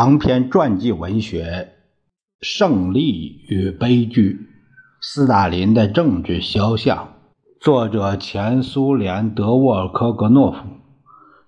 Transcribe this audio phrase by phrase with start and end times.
[0.00, 1.70] 长篇传记文学
[2.46, 4.30] 《胜利与悲剧》，
[5.00, 7.14] 斯大林的政治肖像，
[7.60, 10.58] 作者前苏联德沃尔科格诺夫，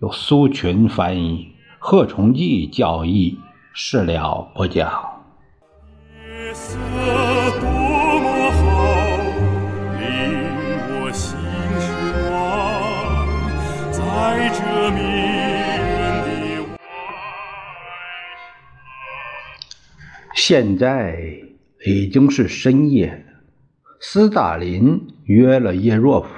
[0.00, 3.36] 由苏群翻译，贺崇济教译，
[3.74, 4.92] 事了不讲。
[13.90, 15.25] 在这明
[20.48, 21.40] 现在
[21.84, 23.26] 已经是深夜，
[23.98, 26.28] 斯大林约了叶若夫，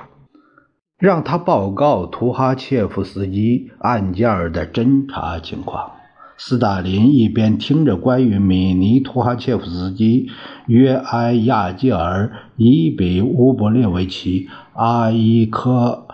[0.99, 5.91] 让他报告图哈切夫斯基案件的侦查情况。
[6.39, 10.31] 斯大林一边听着关于米尼图哈切夫斯基、
[10.67, 16.07] 约埃亚吉尔、伊比乌波列维奇、阿伊科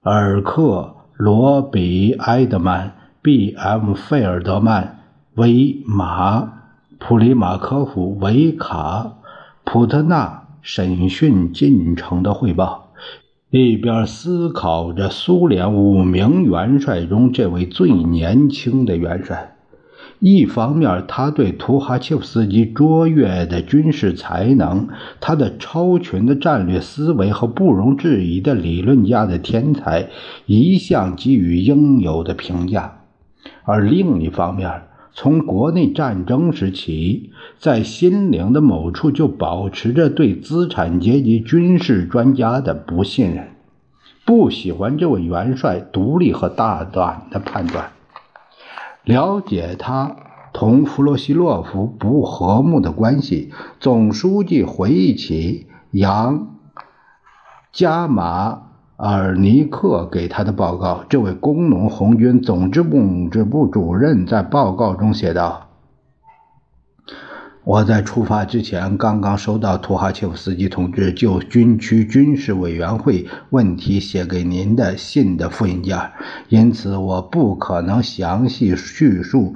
[0.00, 3.92] 尔克、罗比埃德曼、B.M.
[3.92, 5.00] 费尔德曼、
[5.34, 6.54] 维马。
[7.00, 9.18] 普里马科夫、维卡、
[9.64, 12.92] 普特纳审讯进程的汇报，
[13.50, 19.54] 一边思考着苏联五名元帅中这位最年轻的元帅。
[20.18, 24.88] 一方面，他对图哈切夫斯基卓越的军事才能、
[25.20, 30.08] 他的超群的战略思维和不容置疑的理论家的天才，
[30.46, 32.98] 一向给予应有的评价；
[33.62, 34.87] 而另一方面，
[35.20, 43.48] 从国内战争时起，在心灵的某处就保持着对资产阶级军事专家的不信任，
[44.24, 47.90] 不喜欢这位元帅独立和大胆的判断。
[49.02, 50.14] 了解他
[50.52, 56.54] 同弗洛西洛夫不和睦的关系，总书记回忆起杨
[57.72, 58.67] 加马。
[59.00, 62.98] 尔尼克给他的报告，这位工农红军总支部
[63.48, 65.68] 部主任在报告中写道
[67.62, 75.96] ：“我在出发之前刚刚收到图哈切夫斯基同志就军区军事委员会问题写给您的信的复印件，
[76.48, 79.54] 因此我不可能详细叙述。”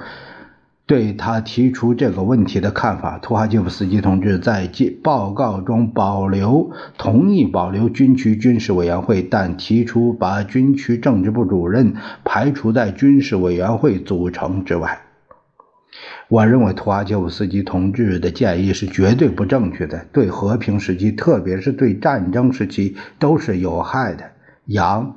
[0.84, 4.69] 对他提出这个问题的看法，图哈切夫斯基同志在
[5.03, 11.94] 报告中保留同意保留军区军事委员会，但提出把军区政治部主任
[12.25, 15.00] 排除在军事委员会组成之外。
[16.28, 24.25] 我认为图哈切夫斯基同志的建议是绝对不正确的，对和平时期，特别是对战争时期都是有害的。
[24.66, 25.16] 杨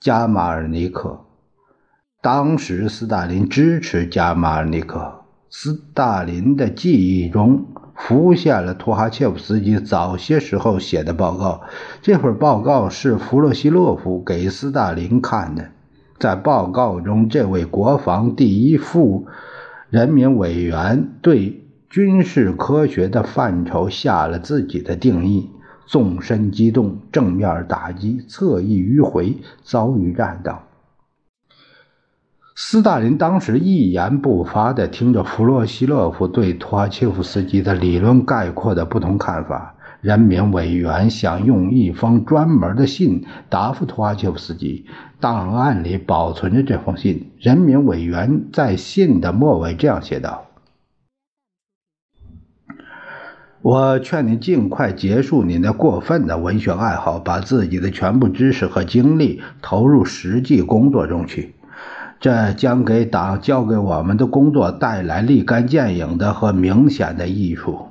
[0.00, 1.24] 加马尔尼克。
[2.22, 5.24] 当时，斯大林支持加马尔尼克。
[5.50, 7.64] 斯大林的记忆中
[7.96, 11.62] 浮现了图哈切夫斯基早些时候写的报告。
[12.00, 15.70] 这份报告是弗洛西洛夫给斯大林看的。
[16.20, 19.26] 在报告中，这位国防第一副
[19.90, 25.50] 人民委员对军事科学的范畴下了自己的定义：
[25.86, 30.56] 纵深机动、正面打击、侧翼迂回、遭遇战等。
[32.54, 39.74] 斯大林当时一言不发地听着弗洛西洛夫对图哈切夫斯基的理论概括的不同看法。
[40.02, 44.84] 人民委员想用一封专门的信答复图哈切夫斯基，
[45.20, 47.30] 档案里保存着这封信。
[47.38, 50.46] 人民委员在信的末尾这样写道
[53.62, 61.54] ：“我劝你尽快结束你那过分的文学爱好，把自己的全部知识和精力投入实际工作中去。”
[62.22, 67.88] 这将给党交给我们的工作带来立竿见影的和明显的益处。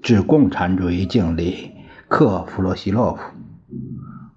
[0.00, 1.72] 致共产主义敬礼，
[2.06, 3.20] 克弗洛西洛夫。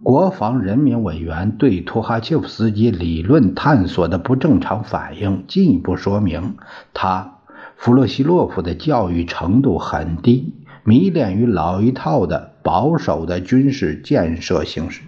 [0.01, 6.55] 国防人民委员对图哈切夫斯基理论探索的不正常反应，进一步说明
[6.95, 7.35] 他
[7.75, 15.03] 弗洛西洛夫的教育程度很低，迷恋于老一套的保守的军事建设形式。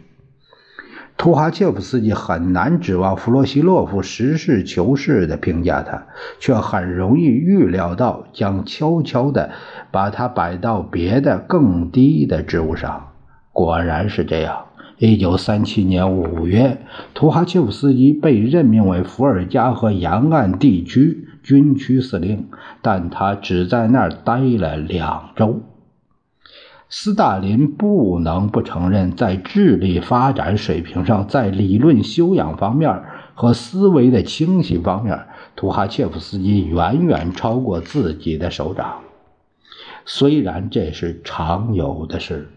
[1.19, 6.07] 图哈切夫斯基很难指望弗洛西洛夫实事求是地评价他，
[6.39, 9.49] 却很容易预料到将悄悄地
[9.91, 13.09] 把他摆到别的更低的职务上。
[13.51, 14.67] 果然是这样。
[14.97, 16.77] 一九三七年五月，
[17.13, 22.47] 图哈切夫斯基被任命为伏尔加河沿岸地区军区司令，
[22.81, 25.61] 但他只在那儿待了两周。
[26.91, 33.03] 斯大林不能不承认，在智力发展水平上，在理论修养方面
[33.35, 39.01] 和思维的清晰方面，图哈切夫斯基远远超过自己的首长。
[40.03, 42.49] 虽然这是常有的事。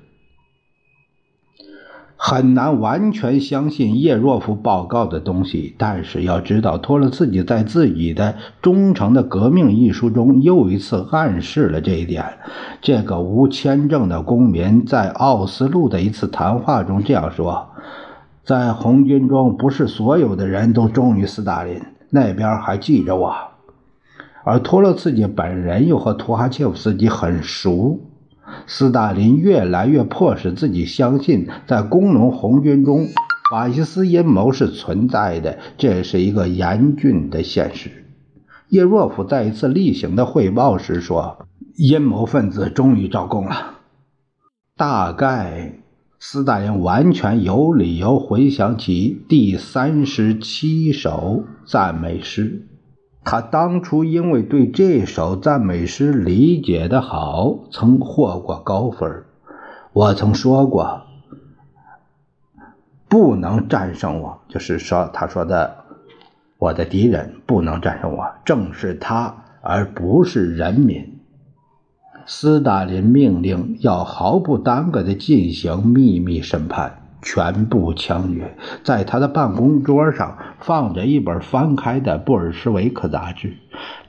[2.17, 8.33] 很难完全相信叶若夫报告的东西，但是要知道，托洛茨基在自己的
[8.63, 12.25] 《忠诚的革命》一书中又一次暗示了这一点。
[12.81, 17.71] 这个无签证的公民在奥斯陆的一次谈话中这样说
[18.47, 23.35] ：“在红军中，不是所有的人都忠于斯大林，那边还记着我。”
[24.45, 27.99] 而托洛茨基本人又和图哈切夫斯基很熟。
[28.67, 33.07] 斯大林越来越迫使自己相信，在工农红军中，
[33.51, 37.91] 法西斯阴谋是存在的，这是一个严峻的现实。
[38.69, 41.47] 叶若夫在一次例行的汇报时说
[41.77, 43.81] ：“阴谋分子终于招供了。”
[44.77, 45.81] 大概
[46.19, 52.67] 斯大林完全有理由回想起第三十七首赞美诗。
[53.25, 59.25] 他当初因为对这首赞美诗理解的好，曾获过高分。
[59.93, 61.03] 我曾说过，
[63.09, 65.85] 不能战胜我，就是说，他说的，
[66.59, 71.21] 我的敌人不能战胜我，正是他，而不是人民。
[72.25, 77.02] 斯大林命令要毫不耽搁地进行秘密审判。
[77.23, 78.57] 全部枪决。
[78.85, 83.55] 在他的办公桌上放着一本翻开的布尔什维克杂志，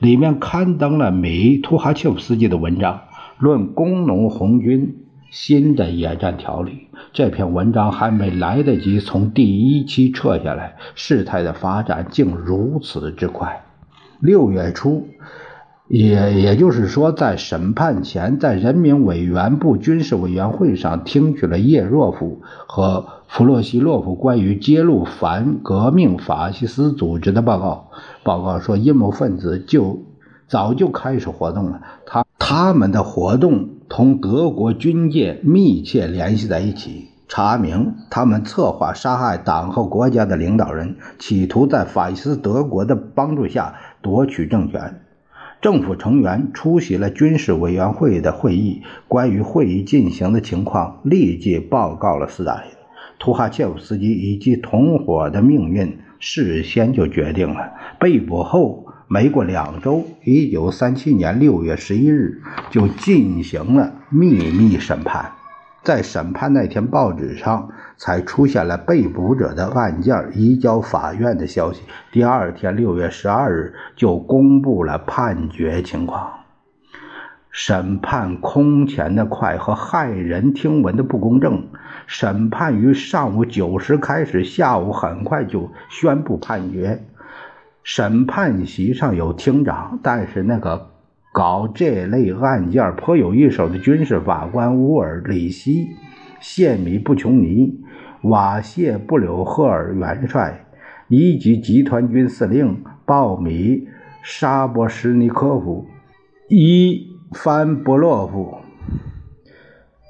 [0.00, 3.02] 里面刊登了米图哈切夫斯基的文章，
[3.38, 6.88] 论工农红军新的野战条例。
[7.12, 13.64] 这篇文章还没来得及从第一期撤下来，事态的发展竟如此之快。
[14.20, 15.08] 六月初。
[15.86, 27.90] 也也就是说，在审判前，在人民委员部军事委员会上听取了叶若夫和弗洛西洛夫关于揭露反革命法西斯组织的报告。
[28.22, 29.98] 报告说，阴谋分子就
[30.48, 37.10] 早就开始活动了，他他们的活动同德国军界密切联系在一起。
[37.26, 45.00] 查明他们策划杀害党和国家的领导人，企图在法西斯德国的帮助下夺取政权。
[45.64, 52.64] 政府成员出席了军事委员会的会议，关于会议进行的情况立即报告了斯大林。
[53.18, 57.72] 图哈切夫斯基以及同伙的命运事先就决定了。
[57.98, 65.32] 被捕后没过两周，一九三七年六月十一日就进行了秘密审判。
[65.82, 71.82] 在审判那天，报纸上才出现了被捕者的案件移交法院的消息。
[72.12, 76.30] 第二天，六月十二日就公布了判决情况。
[77.50, 81.68] 审判空前的快和骇人听闻的不公正。
[82.06, 87.04] 审判于上午九时开始，下午很快就宣布判决。
[87.82, 90.90] 审判席上有厅长，但是那个。
[91.32, 95.88] 搞这类案件颇有一手的军事法官乌尔里希、
[96.40, 97.83] 谢米布琼尼、
[98.24, 100.66] 瓦谢布柳赫尔元帅、
[101.08, 103.88] 一级集团军司令鲍米
[104.22, 105.86] 沙波什尼科夫、
[106.48, 108.58] 伊凡博洛夫、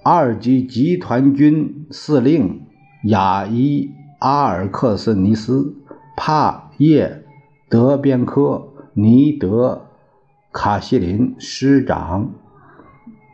[0.05, 2.62] 二级集团军司令
[3.05, 5.76] 亚伊阿尔克斯尼斯、
[6.17, 7.22] 帕叶
[7.69, 9.94] 德边科、尼德。
[10.55, 12.32] 卡西林师长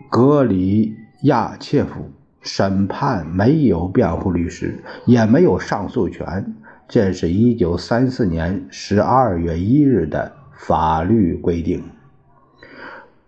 [0.09, 6.54] 格里亚切夫审判没有辩护律师，也没有上诉权。
[6.88, 11.85] 这是一九三四年十二月一日的法律规定。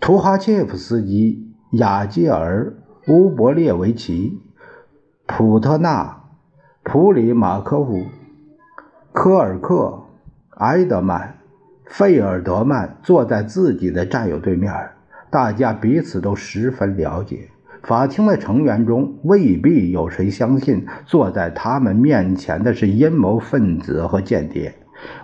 [0.01, 2.75] 图哈切夫斯基、雅基尔、
[3.07, 4.41] 乌博列维奇、
[5.27, 6.25] 普特纳、
[6.83, 8.07] 普里马科夫、
[9.13, 10.05] 科尔克、
[10.57, 11.39] 埃德曼。
[11.85, 14.73] 费尔德曼坐在自己的战友对面，
[15.29, 17.51] 大家彼此都十分了解。
[17.83, 24.75] 法庭的成员中未必有谁相信坐在他们面前的是阴谋分子和间谍。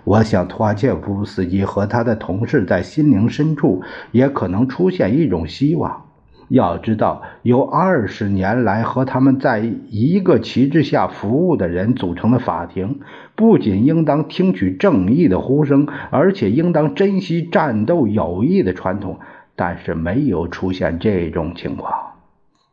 [0.03, 6.05] 我想，图哈切夫斯基和他的同事在心灵深处也可能出现一种希望。
[6.49, 9.61] 要知道，由二十年来和他们在
[9.91, 12.99] 一个旗帜下服务的人组成的法庭，
[13.37, 19.21] 不仅应当听取正义的呼声，而且应当珍惜战斗友谊的传统。
[19.55, 22.08] 但是，没有出现这种情况。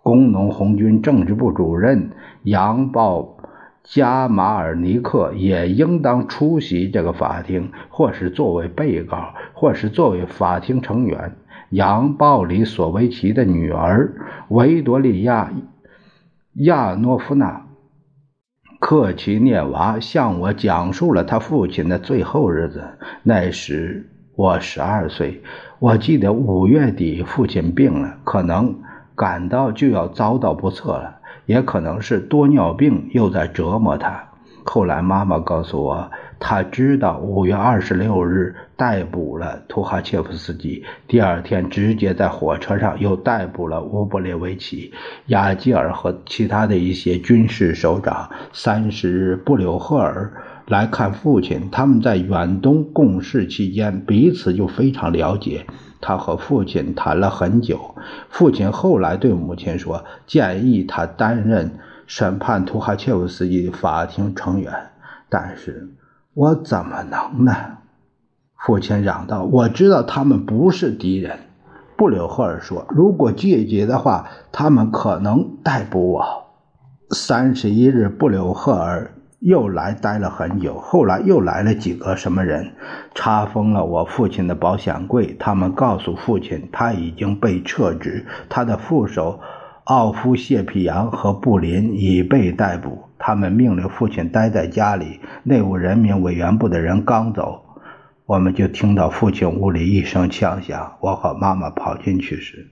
[0.06, 2.12] 工农红军政治部主任
[2.44, 3.38] 杨鲍
[3.84, 11.32] 加马尔尼克也应当出席这个法庭，或是作为被告，或是作为法庭成员。
[11.72, 14.14] 杨鲍里索维奇的女儿
[14.50, 15.52] 维多利亚
[16.54, 17.66] 亚诺夫娜
[18.80, 22.84] 克奇涅娃向我讲述了他父亲的最后日子。
[23.24, 25.42] 那时我十二岁，
[25.80, 28.76] 我记得五月底父亲病了，可能
[29.15, 34.24] 感到就要遭到不测了，也可能是多尿病又在折磨他。
[34.67, 44.91] 后来妈妈告诉我，他知道五月二十六日逮捕了图哈切夫斯基，第二天直接在火车上又逮捕了乌布列维奇、
[45.27, 48.31] 亚基尔和其他的一些军事首长。
[48.53, 50.34] 三十日，布柳赫尔
[50.65, 55.67] 来看父亲，他们在远东共事期间彼此就非常了解。
[56.06, 57.96] 他和父亲谈了很久。
[58.30, 64.72] 父亲后来对母亲说：“建议他担任。”审判图哈切夫斯基法庭成员，
[65.28, 65.90] 但是
[66.36, 67.52] 我怎么能呢？
[68.56, 71.40] 父亲嚷道：“我知道他们不是敌人。”
[71.98, 76.46] 布柳赫尔说：“如果拒绝的话，他们可能逮捕我。”
[77.10, 82.72] 三十一日，布柳赫尔又来待了很久，后来又来了几个什么人，
[83.14, 85.36] 查封了我父亲的保险柜。
[85.38, 89.40] 他们告诉父亲，他已经被撤职，他的副手。
[89.84, 95.20] 奥夫谢皮扬和布林已被逮捕，他们命令父亲待在家里。
[95.44, 97.64] 内务人民委员部的人刚走，
[98.25, 100.94] 我们就听到父亲屋里一声枪响。
[101.02, 102.68] 我和妈妈跑进去时，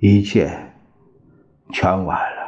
[0.00, 0.50] 一切
[1.72, 2.39] 全完了。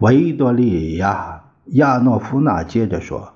[0.00, 1.40] 维多利亚·
[1.76, 3.32] 亚诺夫娜接着说。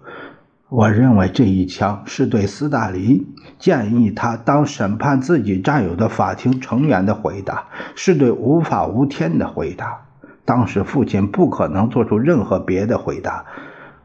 [0.68, 3.26] 我认为这一枪是对斯大林
[3.58, 7.64] 建议他当审判自己战友的法庭成员的回答，
[7.96, 10.02] 是对无法无天的回答。
[10.44, 13.46] 当时父亲不可能做出任何别的回答。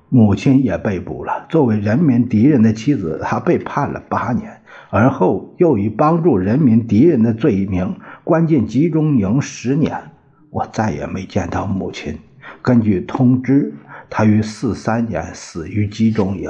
[0.08, 10.12] 母亲也被捕了，作为人民敌人的妻子，她被判了八年，而后又以帮助人民敌人的罪名关进集中营十年。
[10.50, 12.18] 我再也没见到母亲。
[12.65, 13.75] 根据通知。
[14.10, 16.50] 他于四三年死于集中营，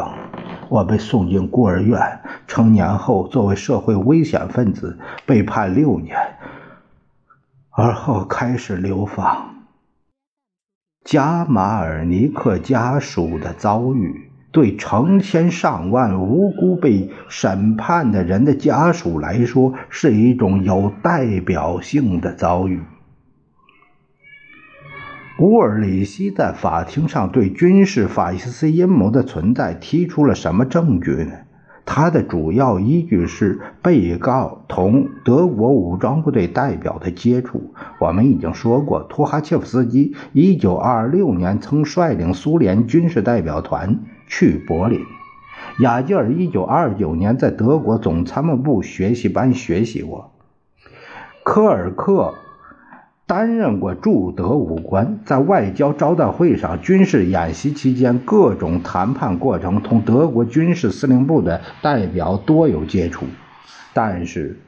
[0.69, 2.00] 我被送进孤儿院。
[2.48, 6.17] 成年后，作为社会危险分子被判六年，
[7.72, 9.55] 而后开始流放。
[11.03, 22.81] 加马尔尼克家属的遭遇，对成千上万无辜被审判的人的家属来说，是一种有代表性的遭遇。
[25.38, 31.34] 乌尔里希在法庭上对军事法西斯阴谋的存在提出了什么证据呢？
[31.86, 37.74] 他的主要依据是被告同德国武装部队代表的接触。
[38.00, 45.01] 我们已经说过，图哈切夫斯基1926年曾率领苏联军事代表团去柏林，
[45.80, 50.32] 雅基尔1929年在德国总参谋部学习班学习过，
[51.44, 52.36] 科尔克。
[53.27, 63.25] 担任过驻德武官，在外交招待会上、军事演习期间、各种谈判过程，同德国军事司令部的代表多有接触。
[63.94, 64.60] 但是，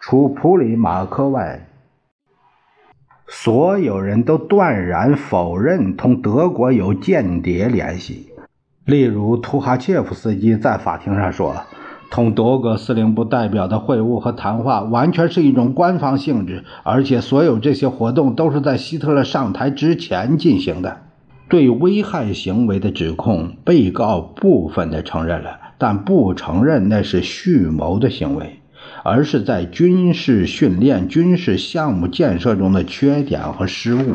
[0.00, 1.68] 除普里马科外，
[3.28, 8.32] 所有人都断然否认同德国有间谍联系。
[8.86, 11.54] 例如，图哈切夫斯基在法庭上说。
[12.10, 21.02] 同德国司令部代表的会晤和谈话完全是一种官方性质，而且所有这些活动都是在希特勒上台之前进行的。
[21.48, 28.60] 对危害行为的指控，被告部分的承认了，但不承认那是蓄谋的行为，
[29.02, 34.14] 而是在军事训练、军事项目建设中的缺点和失误。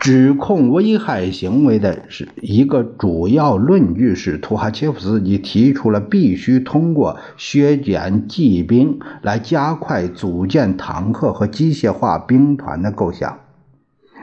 [0.00, 13.40] 指控危害行为的是一个主要论据是，图哈切夫斯基提出了必须通过削减骑兵来加快组建坦克和机械化兵团的构想。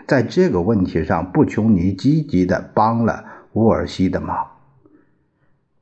[0.08, 4.36] 在这个问题上，布琼尼积极地帮了乌尔西的忙。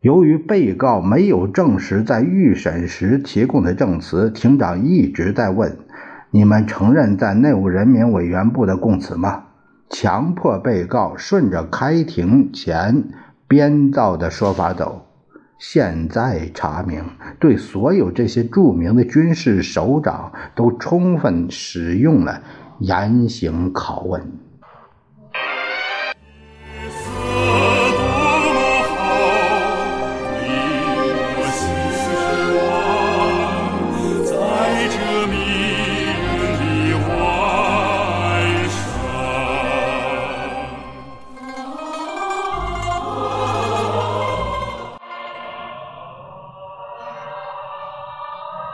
[0.01, 5.77] 由于被告没有证实在预审时提供的证词，庭长一直在问
[6.31, 9.43] ：“你们承认在内务人民委员部的供词吗？”
[9.89, 13.09] 强迫被告顺着开庭前
[13.47, 15.05] 编造的说法走。
[15.57, 17.03] 现在查明，
[17.39, 22.41] 对所有这些著名的军事首长都充分使用了
[22.79, 24.21] 严刑拷问。